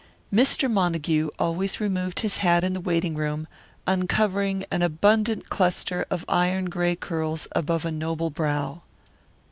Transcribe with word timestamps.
Mr. 0.33 0.67
Montague 0.67 1.29
always 1.37 1.79
removed 1.79 2.21
his 2.21 2.37
hat 2.37 2.63
in 2.63 2.73
the 2.73 2.79
waiting 2.81 3.13
room, 3.13 3.47
uncovering 3.85 4.65
an 4.71 4.81
abundant 4.81 5.47
cluster 5.51 6.07
of 6.09 6.25
iron 6.27 6.71
gray 6.71 6.95
curls 6.95 7.47
above 7.53 7.85
a 7.85 7.91
noble 7.91 8.31
brow. 8.31 8.81